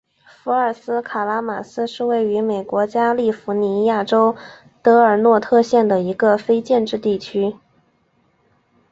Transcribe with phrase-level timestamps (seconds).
[0.25, 4.35] 福尔斯卡拉马斯是位于美国加利福尼亚州
[4.81, 7.55] 德尔诺特县的一个非建制地区。